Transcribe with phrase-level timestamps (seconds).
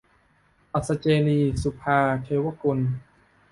[0.73, 2.79] อัศเจรีย์- สุภาว์ เทวกุล